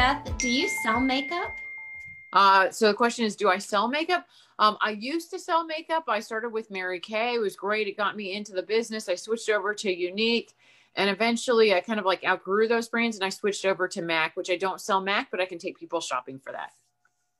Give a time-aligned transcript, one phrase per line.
[0.00, 1.58] Beth, do you sell makeup?
[2.32, 4.26] Uh, so the question is, do I sell makeup?
[4.58, 6.04] Um, I used to sell makeup.
[6.08, 7.34] I started with Mary Kay.
[7.34, 7.86] It was great.
[7.86, 9.10] It got me into the business.
[9.10, 10.54] I switched over to Younique.
[10.96, 14.38] And eventually I kind of like outgrew those brands and I switched over to MAC,
[14.38, 16.72] which I don't sell MAC, but I can take people shopping for that.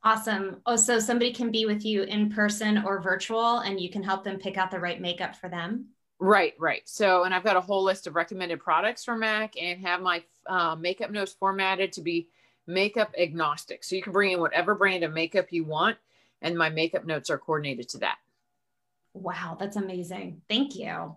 [0.03, 0.61] Awesome.
[0.67, 4.23] Oh, so somebody can be with you in person or virtual and you can help
[4.23, 5.87] them pick out the right makeup for them.
[6.19, 6.83] Right, right.
[6.85, 10.23] So, and I've got a whole list of recommended products for MAC and have my
[10.45, 12.27] uh, makeup notes formatted to be
[12.67, 13.83] makeup agnostic.
[13.83, 15.97] So you can bring in whatever brand of makeup you want,
[16.41, 18.17] and my makeup notes are coordinated to that.
[19.13, 20.41] Wow, that's amazing.
[20.47, 21.15] Thank you.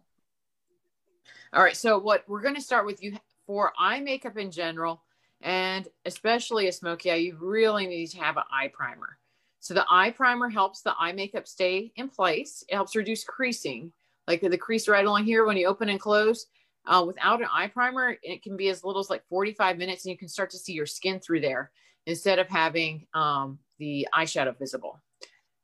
[1.52, 1.76] All right.
[1.76, 5.02] So, what we're going to start with you for eye makeup in general,
[5.40, 9.18] and especially a smoky eye, you really need to have an eye primer.
[9.60, 13.92] So, the eye primer helps the eye makeup stay in place, it helps reduce creasing.
[14.26, 16.46] Like the crease right along here when you open and close,
[16.86, 20.12] uh, without an eye primer, it can be as little as like 45 minutes and
[20.12, 21.70] you can start to see your skin through there
[22.06, 25.00] instead of having um, the eyeshadow visible.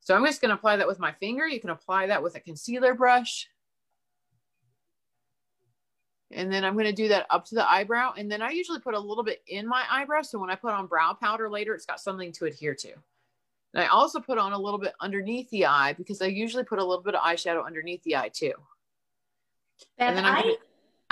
[0.00, 1.46] So I'm just going to apply that with my finger.
[1.46, 3.48] You can apply that with a concealer brush.
[6.32, 8.14] And then I'm going to do that up to the eyebrow.
[8.16, 10.22] And then I usually put a little bit in my eyebrow.
[10.22, 12.92] So when I put on brow powder later, it's got something to adhere to.
[13.74, 16.78] And I also put on a little bit underneath the eye because I usually put
[16.78, 18.54] a little bit of eyeshadow underneath the eye too.
[19.98, 20.56] And, and then I'm I,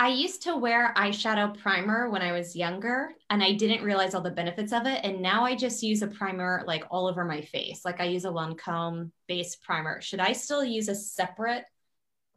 [0.01, 4.21] I used to wear eyeshadow primer when I was younger and I didn't realize all
[4.21, 5.01] the benefits of it.
[5.03, 7.83] And now I just use a primer like all over my face.
[7.83, 9.99] Like I use a Lancome base primer.
[9.99, 11.65] Should I still use a separate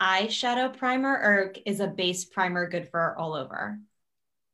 [0.00, 3.78] eyeshadow primer or is a base primer good for all over?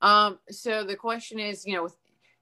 [0.03, 1.89] Um, so the question is, you know,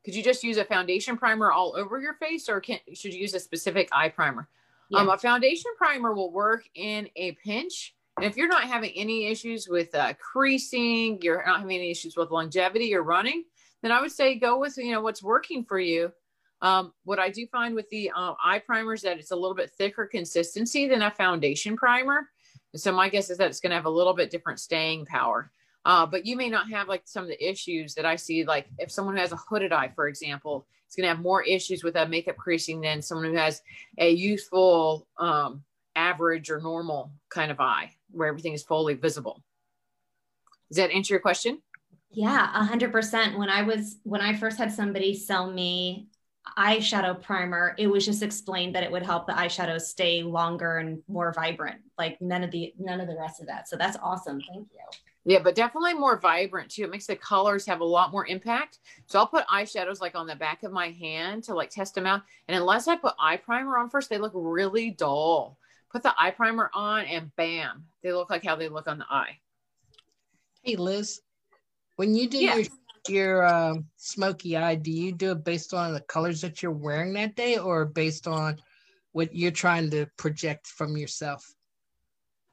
[0.05, 3.20] could you just use a foundation primer all over your face or can, should you
[3.20, 4.48] use a specific eye primer?
[4.91, 4.98] Yeah.
[4.98, 9.69] Um, a foundation primer will work in a pinch if you're not having any issues
[9.69, 13.45] with uh, creasing, you're not having any issues with longevity or running,
[13.83, 16.13] then I would say go with you know what's working for you.
[16.63, 19.70] Um, what I do find with the uh, eye primers that it's a little bit
[19.70, 22.29] thicker consistency than a foundation primer.
[22.73, 25.05] And so my guess is that it's going to have a little bit different staying
[25.05, 25.51] power.
[25.85, 28.67] Uh, but you may not have like some of the issues that I see, like
[28.79, 31.85] if someone who has a hooded eye, for example, is going to have more issues
[31.85, 33.61] with that makeup creasing than someone who has
[33.98, 35.62] a youthful, um,
[35.95, 39.43] average or normal kind of eye where everything is fully visible.
[40.71, 41.63] Does that answer your question?
[42.11, 43.39] Yeah, a hundred percent.
[43.39, 46.09] When I was when I first had somebody sell me
[46.57, 51.03] eyeshadow primer, it was just explained that it would help the eyeshadow stay longer and
[51.09, 51.81] more vibrant.
[51.99, 53.69] Like none of the none of the rest of that.
[53.69, 54.41] So that's awesome.
[54.41, 54.98] Thank you.
[55.29, 56.85] Yeah, but definitely more vibrant too.
[56.85, 58.79] It makes the colors have a lot more impact.
[59.07, 62.07] So I'll put eyeshadows like on the back of my hand to like test them
[62.07, 62.23] out.
[62.47, 65.59] And unless I put eye primer on first, they look really dull
[65.96, 69.07] put the eye primer on and bam, they look like how they look on the
[69.08, 69.39] eye.
[70.62, 71.23] Hey Liz,
[71.96, 72.57] when you do yeah.
[72.57, 72.67] your
[73.08, 77.14] your uh, smoky eye, do you do it based on the colors that you're wearing
[77.14, 78.58] that day, or based on
[79.12, 81.55] what you're trying to project from yourself?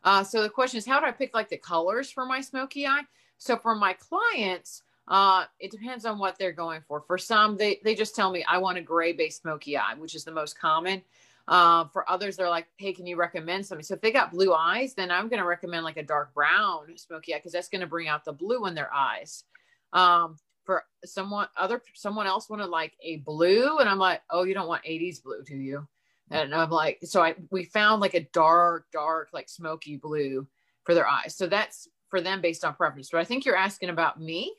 [0.05, 2.87] Uh, so the question is, how do I pick like the colors for my smoky
[2.87, 3.03] eye?
[3.39, 7.01] So for my clients, uh, it depends on what they're going for.
[7.01, 10.15] For some, they they just tell me I want a gray based smoky eye, which
[10.15, 11.01] is the most common.
[11.47, 13.83] Uh, for others, they're like, hey, can you recommend something?
[13.83, 16.97] So if they got blue eyes, then I'm going to recommend like a dark brown
[16.97, 19.43] smoky eye because that's going to bring out the blue in their eyes.
[19.91, 24.53] Um, for someone other someone else wanted like a blue, and I'm like, oh, you
[24.53, 25.87] don't want 80s blue, do you?
[26.31, 30.47] And I'm like, so I we found like a dark, dark, like smoky blue
[30.83, 31.35] for their eyes.
[31.35, 33.09] So that's for them based on preference.
[33.11, 34.53] But I think you're asking about me.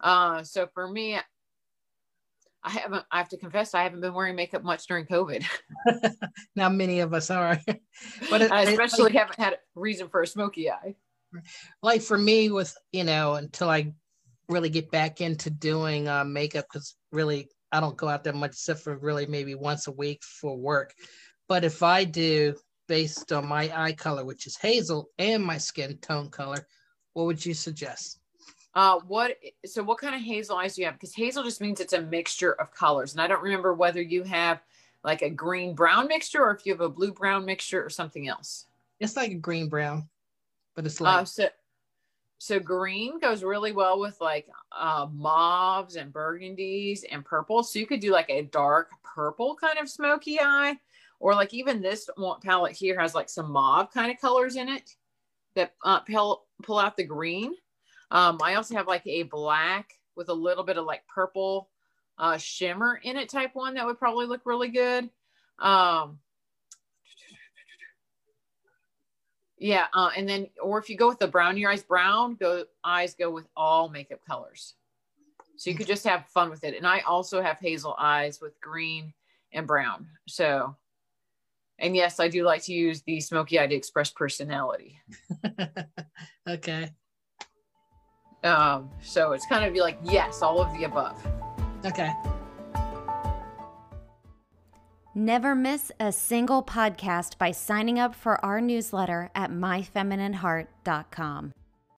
[0.00, 1.18] Uh, so for me,
[2.64, 5.44] I haven't, I have to confess, I haven't been wearing makeup much during COVID.
[6.56, 7.60] now, many of us are.
[8.30, 10.94] but it, I especially like, haven't had a reason for a smoky eye.
[11.82, 13.92] Like for me, with, you know, until I
[14.48, 18.52] really get back into doing uh, makeup, because really I don't go out that much
[18.52, 20.94] except for really maybe once a week for work.
[21.48, 22.54] But if I do
[22.88, 26.66] based on my eye color, which is hazel, and my skin tone color,
[27.12, 28.20] what would you suggest?
[28.74, 30.94] Uh, what so what kind of hazel eyes do you have?
[30.94, 34.24] Because hazel just means it's a mixture of colors, and I don't remember whether you
[34.24, 34.62] have
[35.04, 38.26] like a green brown mixture or if you have a blue brown mixture or something
[38.26, 38.66] else.
[38.98, 40.08] It's like a green brown,
[40.74, 41.48] but it's like uh, so.
[42.38, 47.62] So green goes really well with like uh, mauves and burgundies and purple.
[47.62, 50.76] So you could do like a dark purple kind of smoky eye,
[51.20, 52.10] or like even this
[52.42, 54.94] palette here has like some mauve kind of colors in it
[55.54, 57.54] that uh, pull pull out the green.
[58.10, 61.68] Um, I also have like a black with a little bit of like purple
[62.18, 65.10] uh, shimmer in it type one that would probably look really good.
[65.58, 66.18] Um,
[69.58, 72.64] yeah, uh, and then or if you go with the brown your eyes brown, go
[72.82, 74.74] eyes go with all makeup colors.
[75.56, 76.76] So you could just have fun with it.
[76.76, 79.14] And I also have hazel eyes with green
[79.52, 80.08] and brown.
[80.26, 80.76] So,
[81.78, 84.98] and yes, I do like to use the smoky eye to express personality.
[86.48, 86.90] okay.
[88.44, 91.16] Um, so it's kind of like, yes, all of the above.
[91.84, 92.12] Okay.
[95.14, 101.52] Never miss a single podcast by signing up for our newsletter at myfeminineheart.com.